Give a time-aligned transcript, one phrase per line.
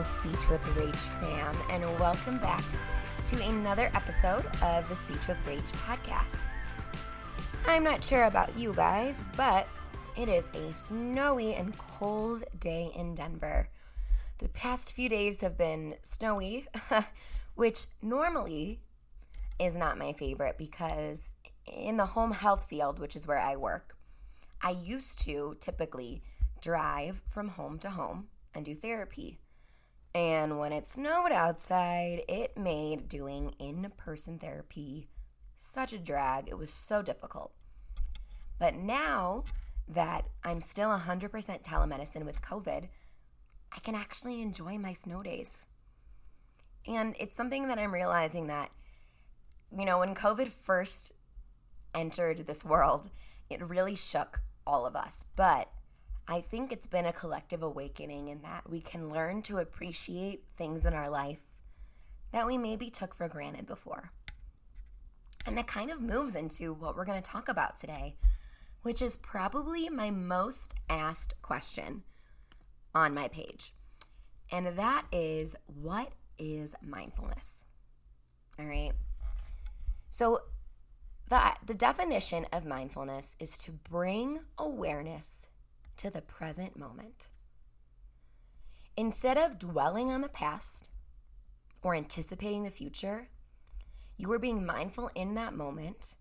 [0.00, 2.64] Speech with Rach fam, and welcome back
[3.26, 6.38] to another episode of the Speech with Rach podcast.
[7.66, 9.68] I'm not sure about you guys, but
[10.16, 13.68] it is a snowy and cold day in Denver.
[14.38, 16.66] The past few days have been snowy,
[17.54, 18.80] which normally
[19.60, 21.32] is not my favorite because
[21.66, 23.94] in the home health field, which is where I work,
[24.62, 26.22] I used to typically
[26.62, 29.38] drive from home to home and do therapy.
[30.14, 35.08] And when it snowed outside, it made doing in person therapy
[35.56, 36.48] such a drag.
[36.48, 37.52] It was so difficult.
[38.58, 39.44] But now
[39.88, 41.30] that I'm still 100%
[41.62, 42.88] telemedicine with COVID,
[43.74, 45.64] I can actually enjoy my snow days.
[46.86, 48.70] And it's something that I'm realizing that,
[49.76, 51.12] you know, when COVID first
[51.94, 53.10] entered this world,
[53.48, 55.24] it really shook all of us.
[55.36, 55.70] But
[56.28, 60.86] I think it's been a collective awakening in that we can learn to appreciate things
[60.86, 61.40] in our life
[62.32, 64.10] that we maybe took for granted before.
[65.46, 68.14] And that kind of moves into what we're going to talk about today,
[68.82, 72.02] which is probably my most asked question
[72.94, 73.74] on my page.
[74.50, 77.58] And that is what is mindfulness?
[78.58, 78.92] All right.
[80.10, 80.42] So,
[81.28, 85.46] the, the definition of mindfulness is to bring awareness
[85.98, 87.30] to the present moment.
[88.96, 90.88] Instead of dwelling on the past
[91.82, 93.28] or anticipating the future,
[94.16, 96.14] you are being mindful in that moment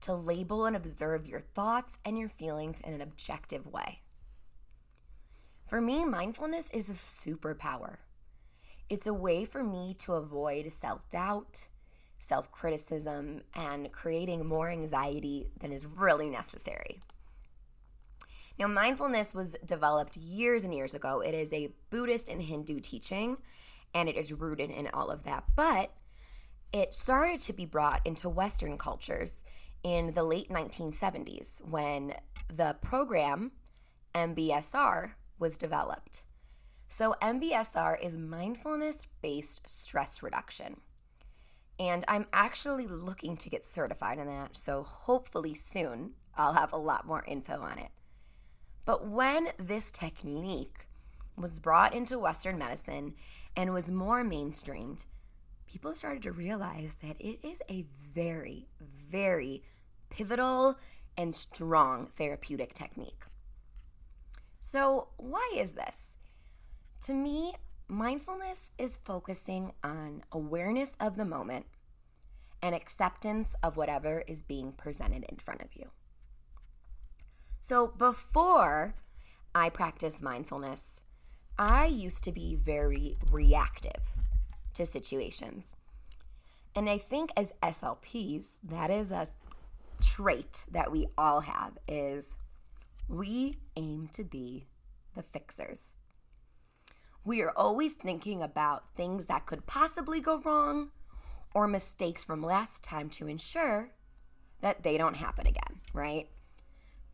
[0.00, 4.00] to label and observe your thoughts and your feelings in an objective way.
[5.68, 7.98] For me, mindfulness is a superpower.
[8.88, 11.68] It's a way for me to avoid self doubt,
[12.18, 17.00] self criticism, and creating more anxiety than is really necessary.
[18.60, 21.22] Now, mindfulness was developed years and years ago.
[21.22, 23.38] It is a Buddhist and Hindu teaching,
[23.94, 25.44] and it is rooted in all of that.
[25.56, 25.94] But
[26.70, 29.44] it started to be brought into Western cultures
[29.82, 32.12] in the late 1970s when
[32.54, 33.52] the program
[34.14, 36.20] MBSR was developed.
[36.90, 40.82] So, MBSR is mindfulness based stress reduction.
[41.78, 44.54] And I'm actually looking to get certified in that.
[44.54, 47.90] So, hopefully, soon I'll have a lot more info on it.
[48.84, 50.86] But when this technique
[51.36, 53.14] was brought into Western medicine
[53.56, 55.06] and was more mainstreamed,
[55.66, 58.68] people started to realize that it is a very,
[59.10, 59.62] very
[60.10, 60.76] pivotal
[61.16, 63.24] and strong therapeutic technique.
[64.60, 66.14] So, why is this?
[67.06, 67.54] To me,
[67.88, 71.66] mindfulness is focusing on awareness of the moment
[72.62, 75.90] and acceptance of whatever is being presented in front of you.
[77.60, 78.94] So before
[79.54, 81.02] I practiced mindfulness,
[81.58, 84.02] I used to be very reactive
[84.74, 85.76] to situations.
[86.74, 89.28] And I think as SLPs, that is a
[90.00, 92.34] trait that we all have is
[93.08, 94.66] we aim to be
[95.14, 95.96] the fixers.
[97.24, 100.92] We are always thinking about things that could possibly go wrong
[101.54, 103.90] or mistakes from last time to ensure
[104.62, 106.30] that they don't happen again, right?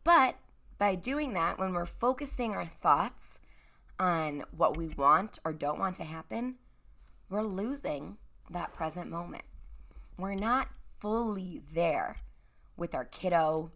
[0.07, 0.37] But
[0.77, 3.39] by doing that, when we're focusing our thoughts
[3.99, 6.55] on what we want or don't want to happen,
[7.29, 8.15] we're losing
[8.49, 9.43] that present moment.
[10.17, 12.15] We're not fully there
[12.77, 13.73] with our kiddo,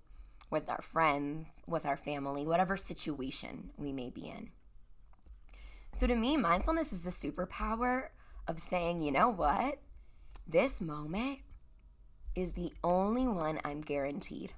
[0.50, 4.52] with our friends, with our family, whatever situation we may be in.
[5.92, 8.04] So to me, mindfulness is a superpower
[8.48, 9.80] of saying, you know what?
[10.48, 11.40] This moment
[12.36, 14.54] is the only one I'm guaranteed.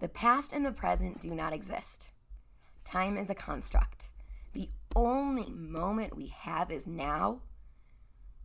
[0.00, 2.08] The past and the present do not exist.
[2.84, 4.08] Time is a construct.
[4.52, 7.40] The only moment we have is now.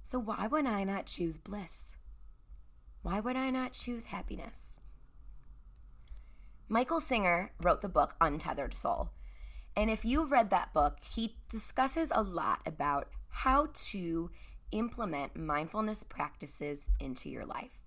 [0.03, 1.91] So, why would I not choose bliss?
[3.01, 4.79] Why would I not choose happiness?
[6.67, 9.09] Michael Singer wrote the book Untethered Soul.
[9.75, 14.29] And if you've read that book, he discusses a lot about how to
[14.72, 17.79] implement mindfulness practices into your life.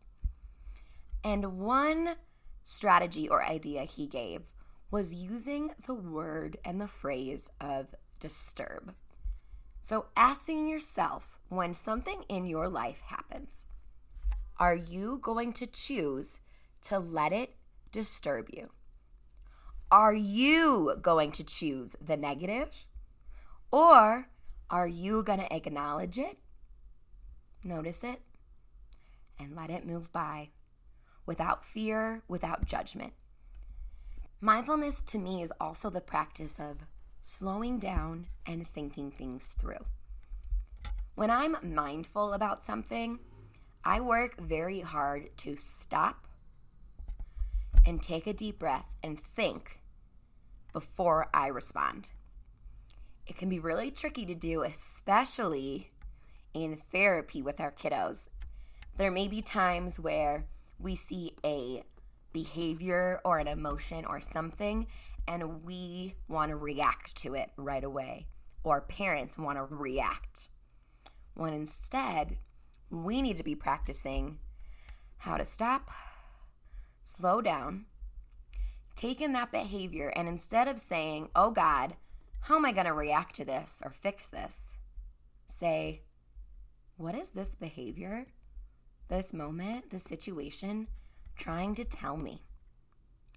[1.22, 2.16] And one
[2.64, 4.42] strategy or idea he gave
[4.90, 8.94] was using the word and the phrase of disturb.
[9.80, 13.64] So, asking yourself when something in your life happens,
[14.58, 16.38] are you going to choose
[16.84, 17.56] to let it
[17.90, 18.70] disturb you?
[19.90, 22.68] Are you going to choose the negative?
[23.70, 24.28] Or
[24.70, 26.38] are you going to acknowledge it,
[27.64, 28.20] notice it,
[29.38, 30.50] and let it move by?
[31.26, 33.12] Without fear, without judgment.
[34.40, 36.78] Mindfulness to me is also the practice of
[37.22, 39.84] slowing down and thinking things through.
[41.14, 43.20] When I'm mindful about something,
[43.84, 46.26] I work very hard to stop
[47.86, 49.80] and take a deep breath and think
[50.72, 52.10] before I respond.
[53.26, 55.90] It can be really tricky to do, especially
[56.54, 58.28] in therapy with our kiddos.
[58.96, 60.46] There may be times where
[60.82, 61.84] we see a
[62.32, 64.86] behavior or an emotion or something
[65.26, 68.26] and we want to react to it right away,
[68.64, 70.48] or parents want to react.
[71.34, 72.38] When instead,
[72.90, 74.38] we need to be practicing
[75.18, 75.90] how to stop,
[77.02, 77.86] slow down,
[78.96, 81.94] take in that behavior, and instead of saying, Oh God,
[82.40, 84.74] how am I going to react to this or fix this?
[85.46, 86.02] Say,
[86.96, 88.26] What is this behavior,
[89.12, 90.88] this moment, this situation
[91.36, 92.42] trying to tell me?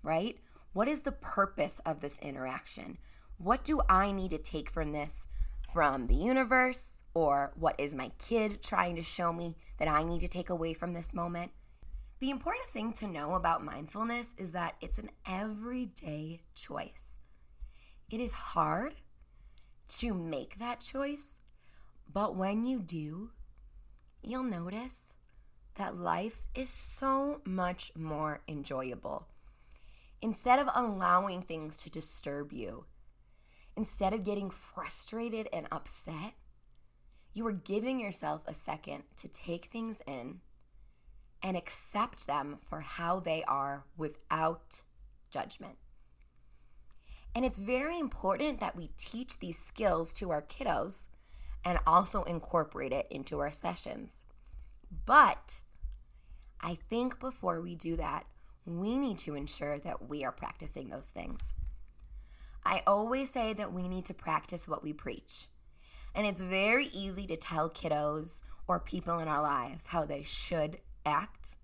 [0.03, 0.39] Right?
[0.71, 2.97] What is the purpose of this interaction?
[3.37, 5.27] What do I need to take from this
[5.73, 7.03] from the universe?
[7.13, 10.73] Or what is my kid trying to show me that I need to take away
[10.73, 11.51] from this moment?
[12.19, 17.11] The important thing to know about mindfulness is that it's an everyday choice.
[18.09, 18.95] It is hard
[19.99, 21.41] to make that choice,
[22.11, 23.31] but when you do,
[24.23, 25.11] you'll notice
[25.75, 29.27] that life is so much more enjoyable.
[30.21, 32.85] Instead of allowing things to disturb you,
[33.75, 36.33] instead of getting frustrated and upset,
[37.33, 40.39] you are giving yourself a second to take things in
[41.43, 44.81] and accept them for how they are without
[45.29, 45.75] judgment.
[47.35, 51.09] And it's very important that we teach these skills to our kiddos
[51.65, 54.23] and also incorporate it into our sessions.
[55.05, 55.61] But
[56.65, 58.25] I think before we do that,
[58.65, 61.53] we need to ensure that we are practicing those things.
[62.65, 65.45] I always say that we need to practice what we preach.
[66.15, 70.79] And it's very easy to tell kiddos or people in our lives how they should
[71.05, 71.55] act.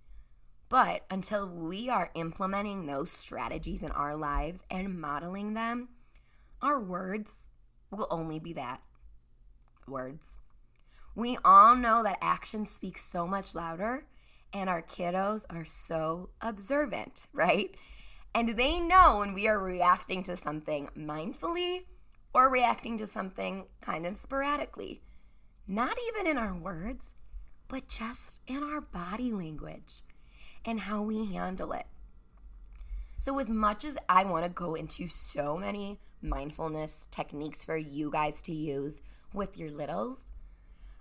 [0.70, 5.90] But until we are implementing those strategies in our lives and modeling them,
[6.62, 7.50] our words
[7.90, 8.82] will only be that
[9.88, 10.38] words.
[11.16, 14.06] We all know that action speaks so much louder
[14.54, 17.76] and our kiddos are so observant, right?
[18.34, 21.86] And they know when we are reacting to something mindfully
[22.34, 25.02] or reacting to something kind of sporadically.
[25.68, 27.12] Not even in our words,
[27.68, 30.02] but just in our body language
[30.66, 31.86] and how we handle it.
[33.20, 38.10] So, as much as I want to go into so many mindfulness techniques for you
[38.12, 39.02] guys to use
[39.34, 40.26] with your littles,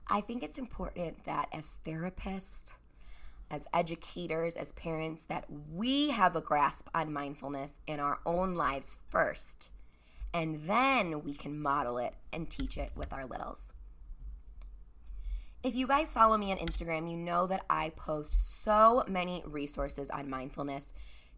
[0.09, 2.73] I think it's important that as therapists,
[3.51, 8.99] as educators, as parents, that we have a grasp on mindfulness in our own lives
[9.09, 9.71] first.
[10.33, 13.63] And then we can model it and teach it with our littles.
[15.63, 20.09] If you guys follow me on Instagram, you know that I post so many resources
[20.09, 20.93] on mindfulness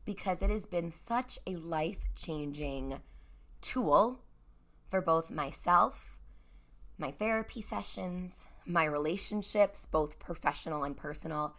[0.04, 3.00] because it has been such a life changing
[3.60, 4.20] tool
[4.90, 6.18] for both myself,
[6.98, 11.56] my therapy sessions, my relationships, both professional and personal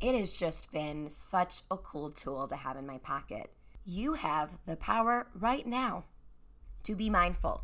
[0.00, 3.50] it has just been such a cool tool to have in my pocket.
[3.84, 6.04] You have the power right now
[6.84, 7.62] to be mindful.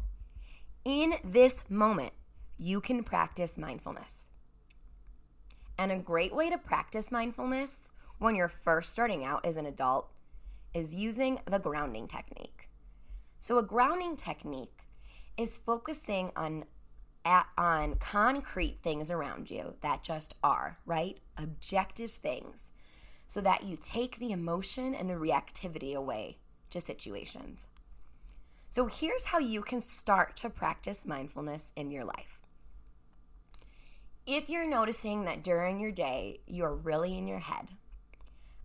[0.84, 2.12] In this moment,
[2.58, 4.24] you can practice mindfulness.
[5.78, 10.08] And a great way to practice mindfulness when you're first starting out as an adult
[10.72, 12.68] is using the grounding technique.
[13.40, 14.80] So, a grounding technique
[15.36, 16.64] is focusing on
[17.24, 21.18] at, on concrete things around you that just are, right?
[21.36, 22.70] Objective things,
[23.26, 26.38] so that you take the emotion and the reactivity away
[26.70, 27.68] to situations.
[28.68, 32.40] So here's how you can start to practice mindfulness in your life.
[34.26, 37.68] If you're noticing that during your day you're really in your head,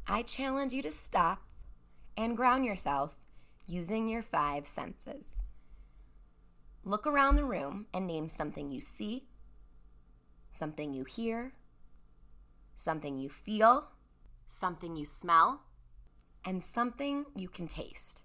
[0.07, 1.43] I challenge you to stop
[2.17, 3.19] and ground yourself
[3.67, 5.25] using your five senses.
[6.83, 9.27] Look around the room and name something you see,
[10.51, 11.53] something you hear,
[12.81, 13.88] something you feel,
[14.47, 15.61] something you smell,
[16.43, 18.23] and something you can taste.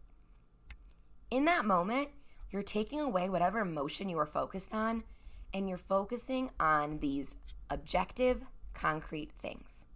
[1.30, 2.08] In that moment,
[2.50, 5.04] you're taking away whatever emotion you are focused on
[5.52, 7.34] and you're focusing on these
[7.68, 8.42] objective,
[8.74, 9.86] concrete things.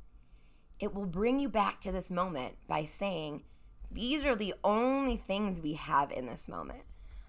[0.79, 3.45] It will bring you back to this moment by saying,
[3.91, 6.83] These are the only things we have in this moment.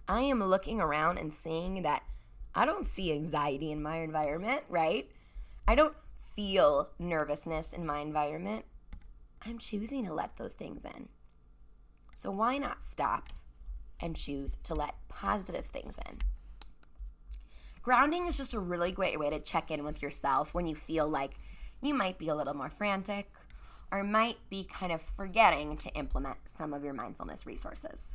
[0.07, 2.03] I am looking around and seeing that
[2.55, 5.09] I don't see anxiety in my environment, right?
[5.67, 5.95] I don't
[6.35, 8.65] feel nervousness in my environment.
[9.45, 11.09] I'm choosing to let those things in.
[12.13, 13.29] So why not stop
[14.01, 16.17] and choose to let positive things in.
[17.83, 21.07] Grounding is just a really great way to check in with yourself when you feel
[21.07, 21.31] like
[21.81, 23.31] you might be a little more frantic
[23.91, 28.11] or might be kind of forgetting to implement some of your mindfulness resources.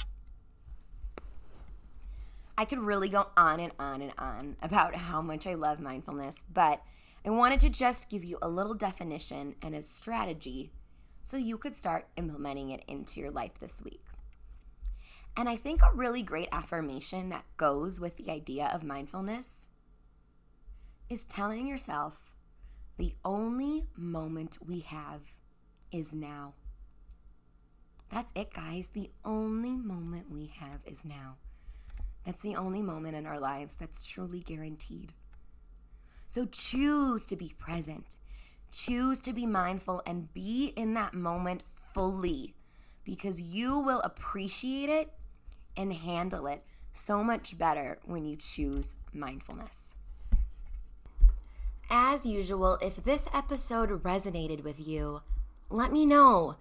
[2.59, 6.37] I could really go on and on and on about how much I love mindfulness,
[6.53, 6.81] but
[7.27, 10.71] I wanted to just give you a little definition and a strategy
[11.25, 14.05] so you could start implementing it into your life this week.
[15.37, 19.67] And I think a really great affirmation that goes with the idea of mindfulness
[21.11, 22.33] is telling yourself
[22.97, 25.23] the only moment we have
[25.91, 26.55] is now.
[28.09, 28.91] That's it, guys.
[28.93, 31.39] The only moment we have is now.
[32.25, 35.13] That's the only moment in our lives that's truly guaranteed.
[36.37, 38.19] So choose to be present,
[38.71, 42.53] choose to be mindful, and be in that moment fully
[43.05, 45.15] because you will appreciate it
[45.79, 46.63] and handle it
[46.93, 49.95] so much better when you choose mindfulness.
[51.89, 55.23] As usual, if this episode resonated with you,
[55.71, 56.57] let me know.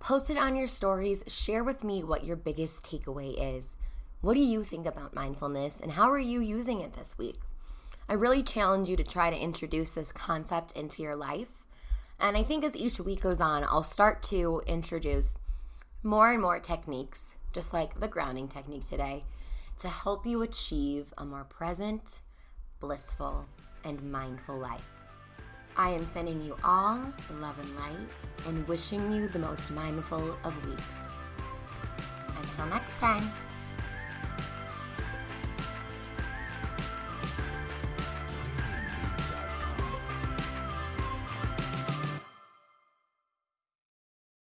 [0.00, 1.24] Post it on your stories.
[1.28, 3.76] Share with me what your biggest takeaway is.
[4.20, 7.36] What do you think about mindfulness and how are you using it this week?
[8.08, 11.64] I really challenge you to try to introduce this concept into your life.
[12.20, 15.38] And I think as each week goes on, I'll start to introduce
[16.02, 19.24] more and more techniques, just like the grounding technique today,
[19.80, 22.20] to help you achieve a more present,
[22.78, 23.46] blissful,
[23.84, 24.88] and mindful life.
[25.76, 27.00] I am sending you all
[27.40, 28.08] love and light
[28.46, 30.98] and wishing you the most mindful of weeks.
[32.38, 33.32] Until next time.